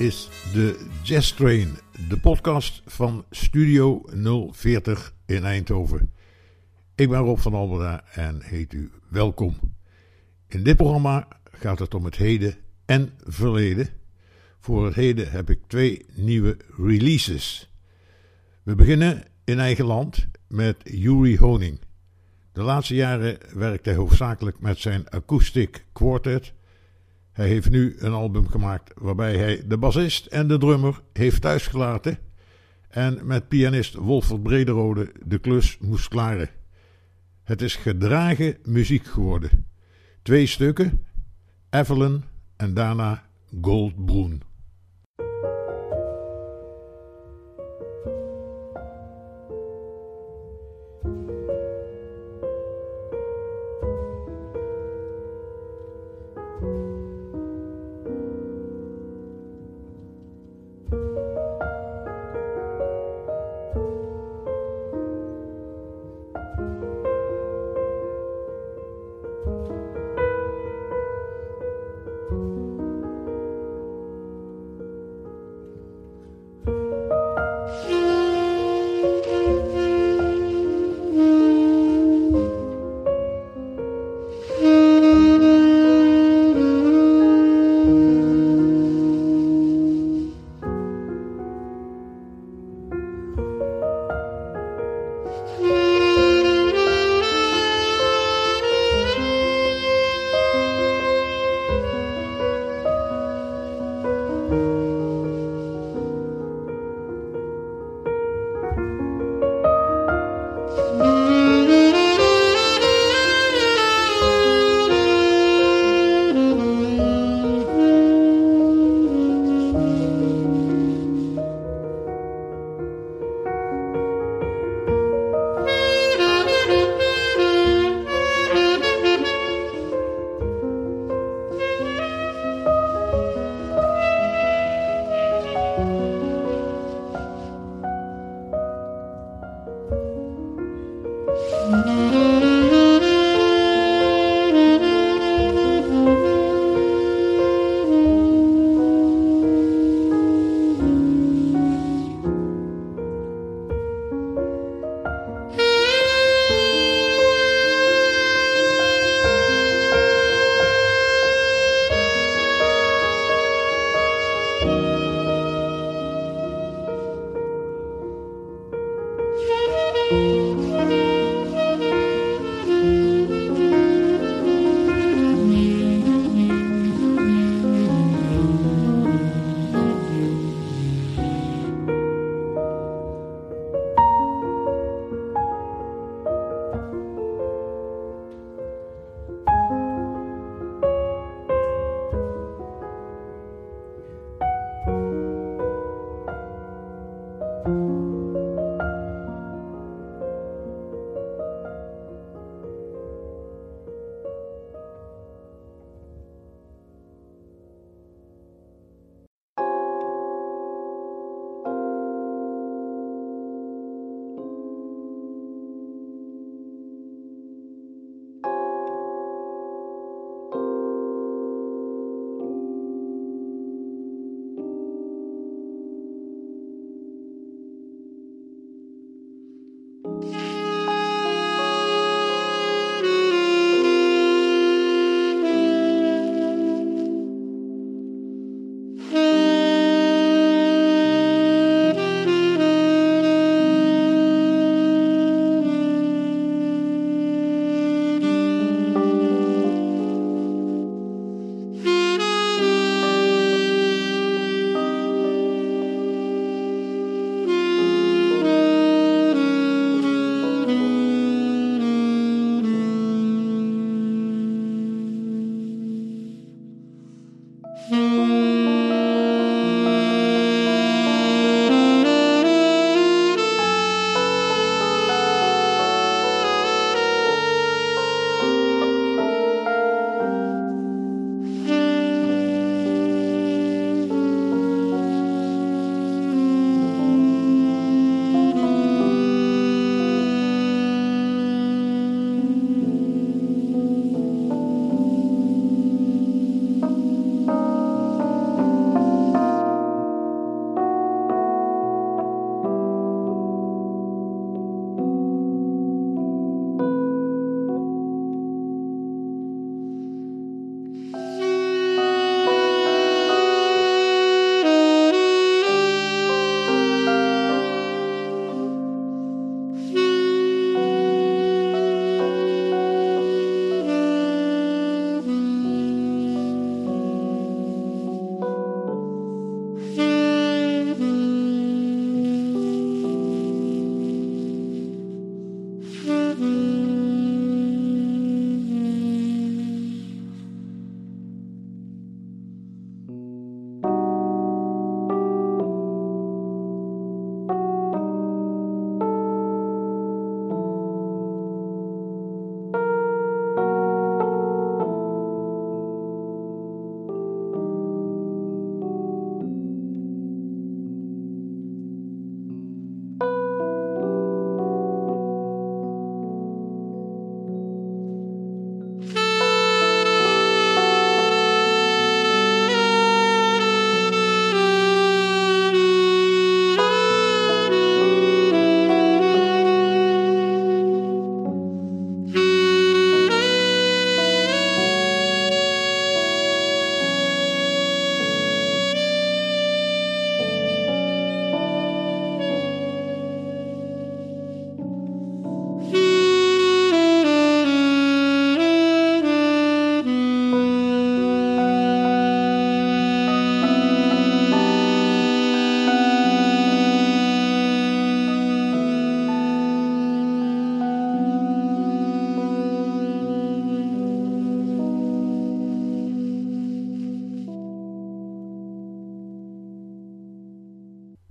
Is 0.00 0.28
de 0.52 0.86
Jazz 1.02 1.32
Train, 1.32 1.78
de 2.08 2.20
podcast 2.20 2.82
van 2.86 3.24
Studio 3.30 4.02
040 4.50 5.14
in 5.26 5.44
Eindhoven. 5.44 6.12
Ik 6.94 7.08
ben 7.08 7.20
Rob 7.20 7.38
van 7.38 7.54
Alberda 7.54 8.04
en 8.12 8.42
heet 8.42 8.72
u 8.72 8.90
welkom. 9.08 9.56
In 10.48 10.62
dit 10.62 10.76
programma 10.76 11.28
gaat 11.44 11.78
het 11.78 11.94
om 11.94 12.04
het 12.04 12.16
heden 12.16 12.54
en 12.86 13.12
verleden. 13.24 13.88
Voor 14.58 14.84
het 14.84 14.94
heden 14.94 15.30
heb 15.30 15.50
ik 15.50 15.58
twee 15.66 16.06
nieuwe 16.14 16.56
releases. 16.76 17.74
We 18.62 18.74
beginnen 18.74 19.24
in 19.44 19.58
eigen 19.58 19.84
land 19.84 20.26
met 20.48 20.76
Yuri 20.84 21.38
Honing. 21.38 21.80
De 22.52 22.62
laatste 22.62 22.94
jaren 22.94 23.38
werkt 23.54 23.84
hij 23.84 23.94
hoofdzakelijk 23.94 24.60
met 24.60 24.78
zijn 24.78 25.10
Acoustic 25.10 25.84
Quartet. 25.92 26.52
Hij 27.40 27.48
heeft 27.48 27.70
nu 27.70 27.96
een 27.98 28.12
album 28.12 28.48
gemaakt 28.48 28.92
waarbij 28.94 29.36
hij 29.36 29.62
de 29.66 29.78
bassist 29.78 30.26
en 30.26 30.48
de 30.48 30.58
drummer 30.58 31.02
heeft 31.12 31.40
thuisgelaten 31.40 32.18
en 32.88 33.26
met 33.26 33.48
pianist 33.48 33.94
Wolfert 33.94 34.42
Brederode 34.42 35.12
de 35.24 35.38
klus 35.38 35.78
moest 35.78 36.08
klaren. 36.08 36.48
Het 37.42 37.62
is 37.62 37.76
gedragen 37.76 38.56
muziek 38.64 39.06
geworden. 39.06 39.66
Twee 40.22 40.46
stukken, 40.46 41.06
Evelyn 41.70 42.24
en 42.56 42.74
daarna 42.74 43.28
Goldbroen. 43.60 44.42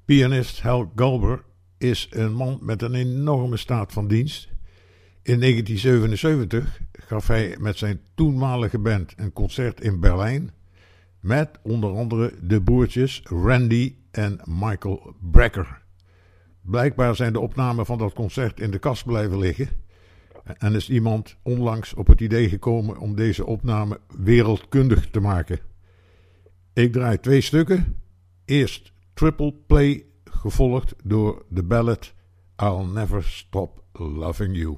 Pianist 0.10 0.62
Hal 0.62 0.92
Galber 0.96 1.44
is 1.78 2.08
een 2.12 2.34
man 2.34 2.60
met 2.62 2.82
een 2.82 2.94
enorme 2.94 3.58
staat 3.58 3.94
van 3.94 4.08
dienst. 4.08 4.50
In 5.22 5.40
1977 5.40 6.82
gaf 6.92 7.28
hij 7.28 7.56
met 7.60 7.78
zijn 7.78 8.02
toenmalige 8.16 8.80
band 8.80 9.14
een 9.18 9.34
concert 9.34 9.82
in 9.82 10.00
Berlijn. 10.00 10.52
Met 11.20 11.60
onder 11.62 11.96
andere 11.96 12.34
de 12.42 12.62
broertjes 12.62 13.22
Randy 13.24 13.96
en 14.12 14.40
Michael 14.46 15.16
Brecker. 15.32 15.82
Blijkbaar 16.62 17.16
zijn 17.16 17.34
de 17.34 17.40
opnamen 17.40 17.86
van 17.86 17.98
dat 17.98 18.14
concert 18.14 18.60
in 18.60 18.72
de 18.72 18.80
kast 18.80 19.06
blijven 19.06 19.38
liggen. 19.38 19.70
En 20.58 20.76
is 20.76 20.90
iemand 20.90 21.38
onlangs 21.44 21.94
op 21.94 22.08
het 22.08 22.22
idee 22.22 22.50
gekomen 22.50 22.98
om 22.98 23.16
deze 23.16 23.46
opname 23.46 24.00
wereldkundig 24.18 25.10
te 25.10 25.20
maken. 25.20 25.60
Ik 26.74 26.94
draai 26.94 27.20
twee 27.20 27.42
stukken. 27.42 27.96
Eerst 28.46 28.92
Triple 29.20 29.54
Play, 29.68 30.06
gevolgd 30.24 30.94
door 31.04 31.46
de 31.50 31.64
ballad 31.64 32.14
I'll 32.58 32.86
Never 32.86 33.24
Stop 33.24 33.84
Loving 33.92 34.56
You. 34.56 34.78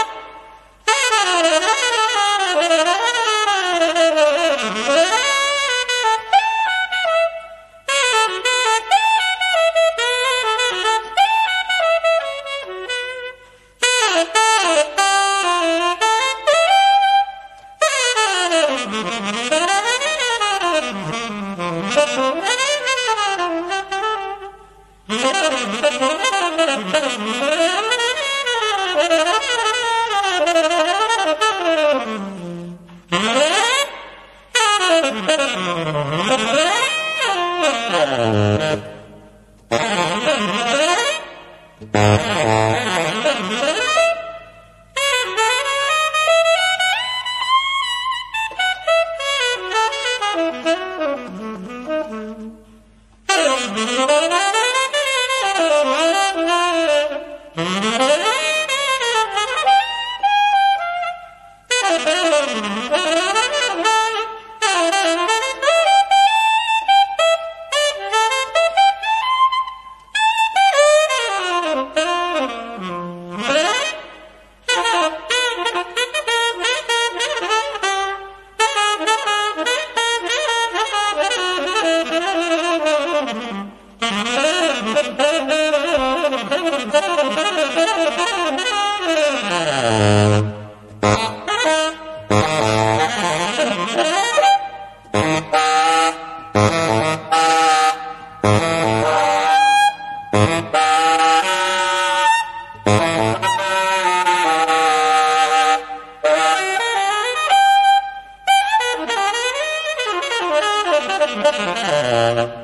Thank 111.43 112.55
you. 112.55 112.60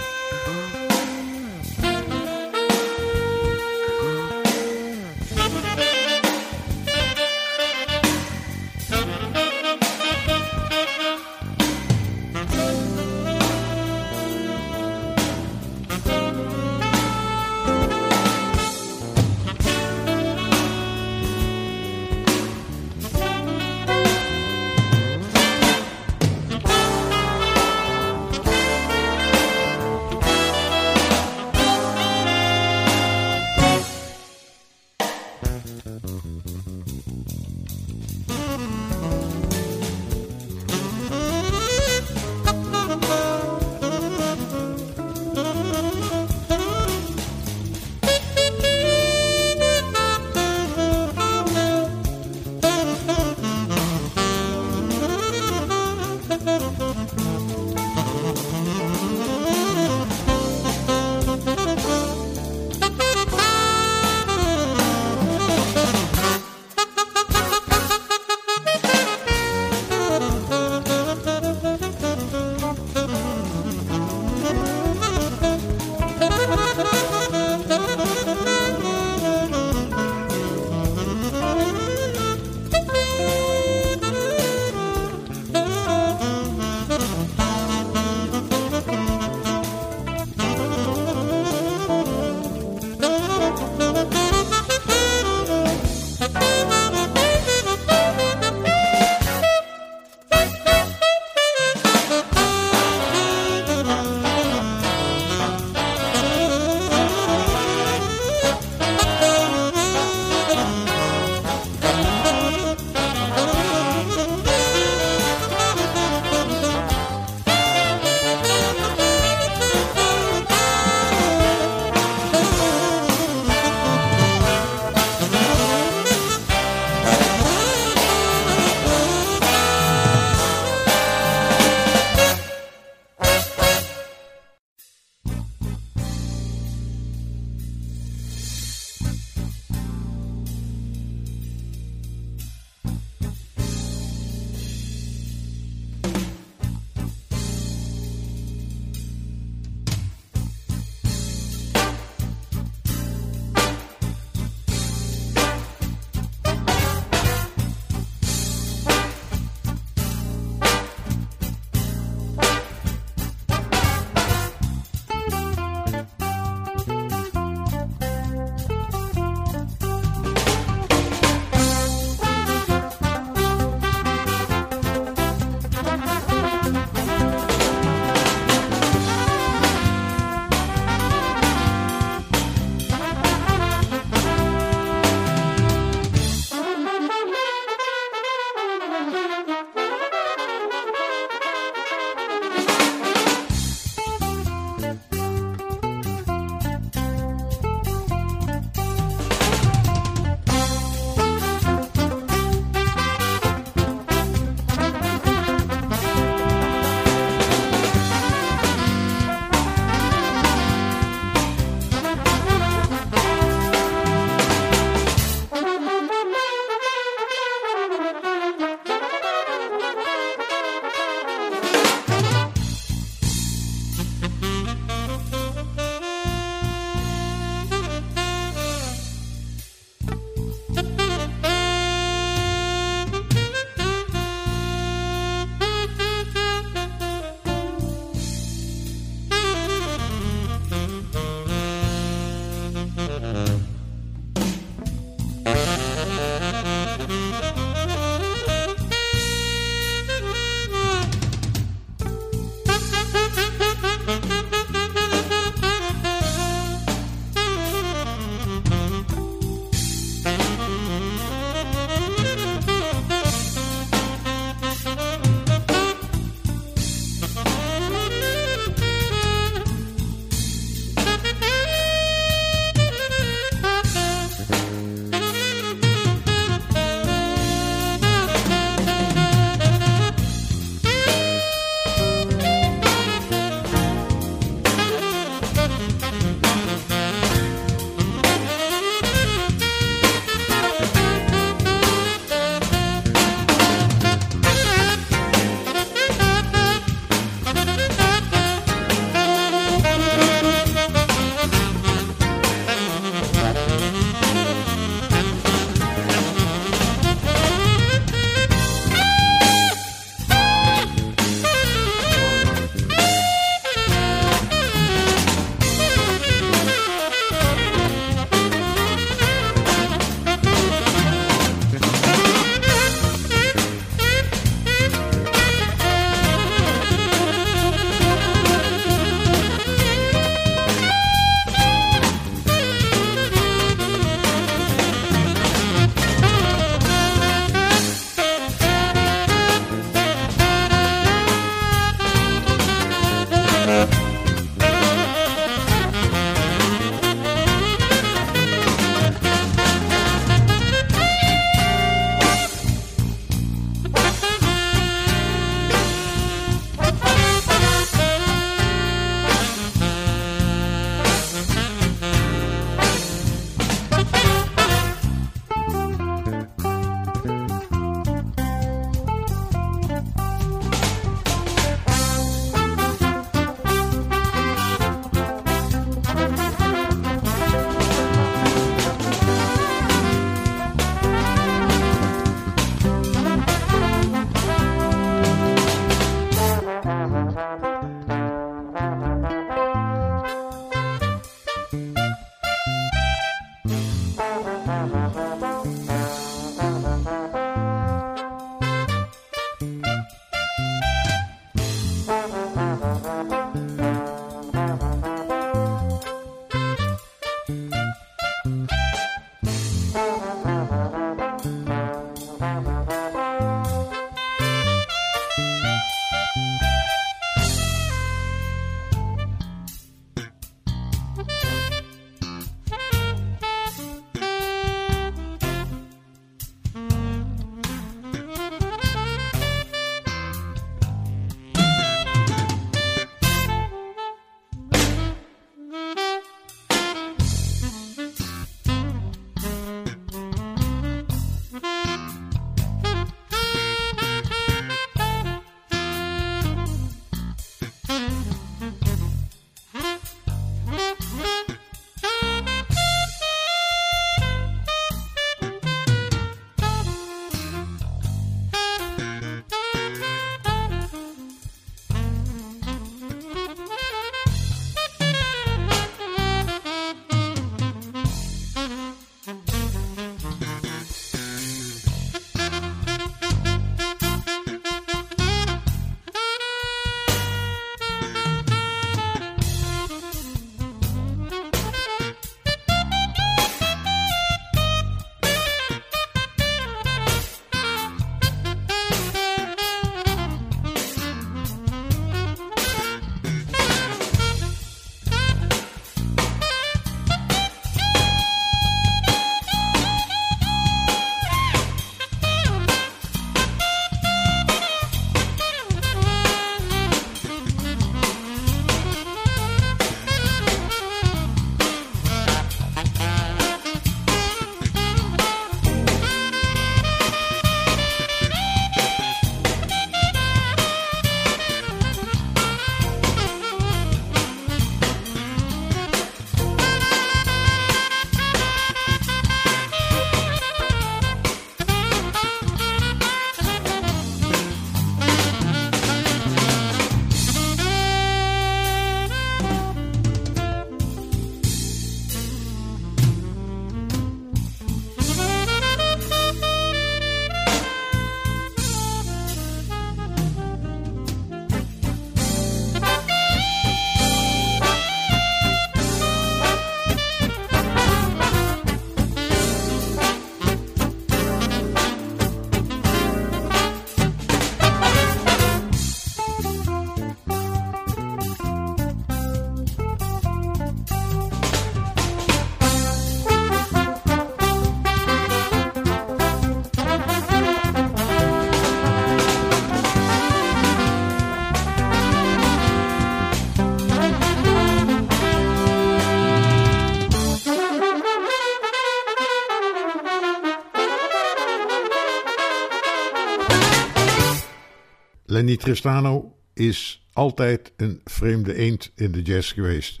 Lenny 595.34 595.56
Tristano 595.56 596.36
is 596.52 597.08
altijd 597.12 597.72
een 597.76 598.00
vreemde 598.04 598.54
eend 598.54 598.92
in 598.94 599.12
de 599.12 599.22
jazz 599.22 599.54
geweest. 599.54 600.00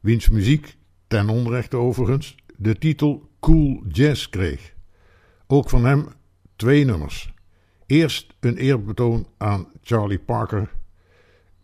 Wiens 0.00 0.28
muziek, 0.28 0.76
ten 1.06 1.28
onrechte 1.28 1.76
overigens, 1.76 2.36
de 2.56 2.78
titel 2.78 3.30
Cool 3.40 3.84
Jazz 3.88 4.28
kreeg. 4.28 4.74
Ook 5.46 5.68
van 5.68 5.84
hem 5.84 6.06
twee 6.56 6.84
nummers. 6.84 7.32
Eerst 7.86 8.34
een 8.40 8.56
eerbetoon 8.56 9.26
aan 9.38 9.68
Charlie 9.82 10.18
Parker 10.18 10.70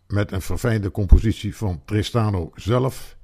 met 0.07 0.31
een 0.31 0.41
verfijnde 0.41 0.91
compositie 0.91 1.55
van 1.55 1.81
Tristano 1.85 2.51
zelf, 2.55 3.17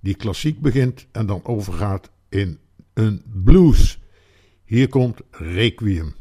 die 0.00 0.14
klassiek 0.14 0.60
begint 0.60 1.06
en 1.12 1.26
dan 1.26 1.44
overgaat 1.44 2.10
in 2.28 2.58
een 2.94 3.22
blues. 3.44 3.98
Hier 4.64 4.88
komt 4.88 5.20
Requiem. 5.30 6.14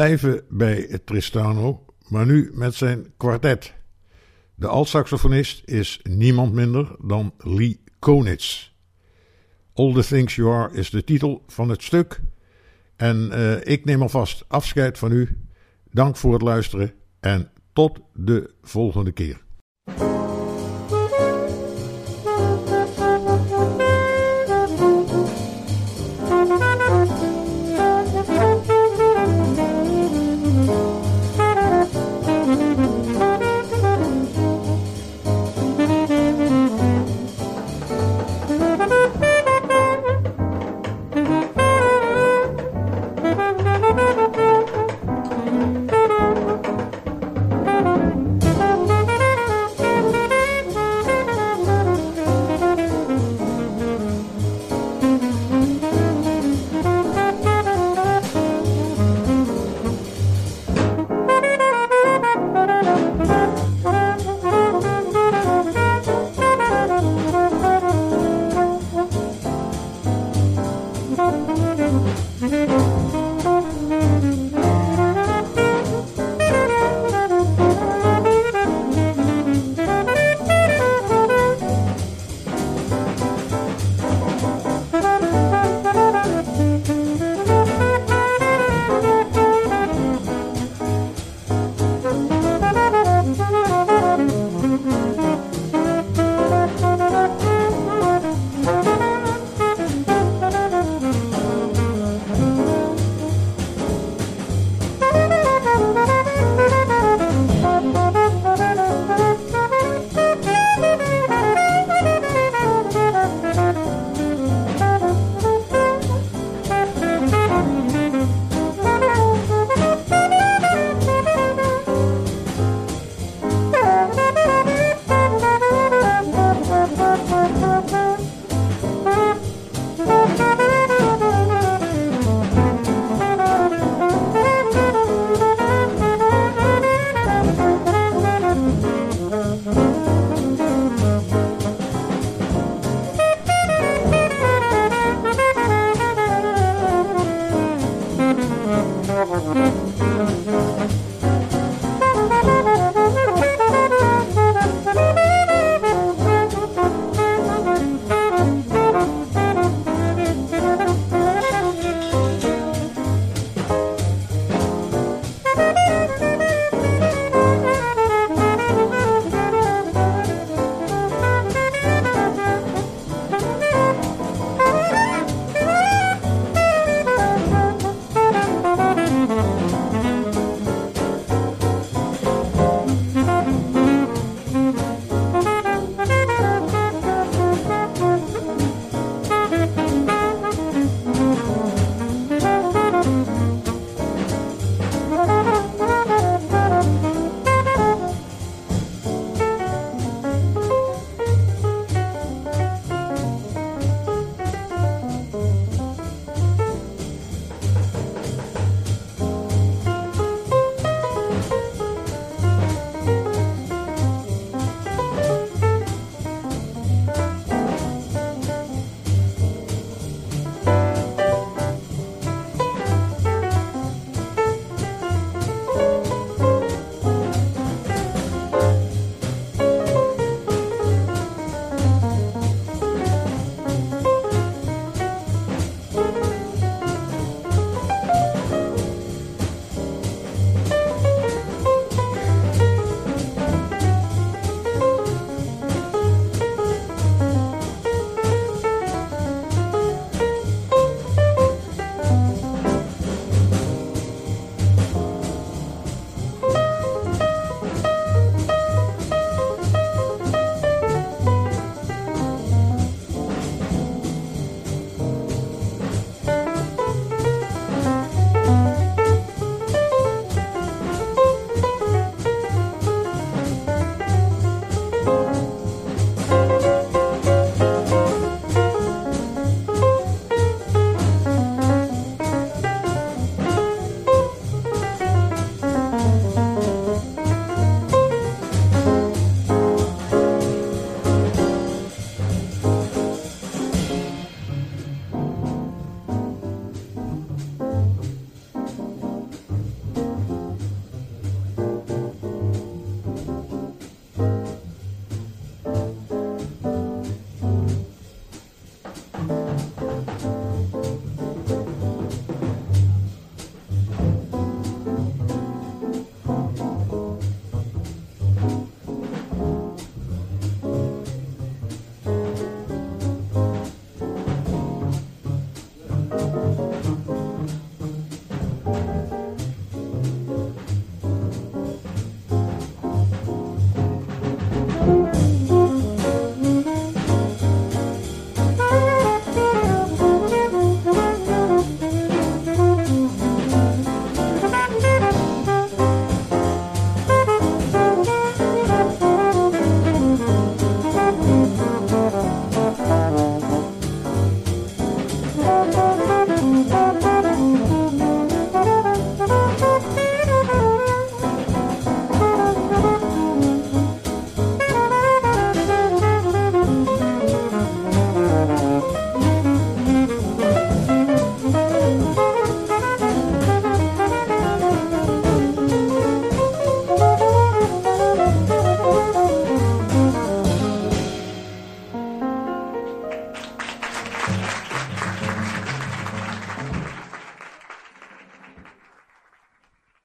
Blijven 0.00 0.44
bij 0.48 0.98
Tristano, 1.04 1.84
maar 2.08 2.26
nu 2.26 2.50
met 2.54 2.74
zijn 2.74 3.12
kwartet. 3.16 3.74
De 4.54 4.66
altsaxofonist 4.66 5.62
is 5.64 6.00
niemand 6.02 6.52
minder 6.52 6.96
dan 7.00 7.34
Lee 7.38 7.80
Konitz. 7.98 8.70
All 9.74 9.92
the 9.92 10.04
Things 10.04 10.34
You 10.34 10.52
Are 10.52 10.74
is 10.74 10.90
de 10.90 11.04
titel 11.04 11.42
van 11.46 11.68
het 11.68 11.82
stuk. 11.82 12.20
En 12.96 13.30
uh, 13.32 13.66
ik 13.66 13.84
neem 13.84 14.02
alvast 14.02 14.44
afscheid 14.48 14.98
van 14.98 15.12
u. 15.12 15.38
Dank 15.90 16.16
voor 16.16 16.32
het 16.32 16.42
luisteren 16.42 16.92
en 17.20 17.50
tot 17.72 17.98
de 18.14 18.54
volgende 18.62 19.12
keer. 19.12 19.40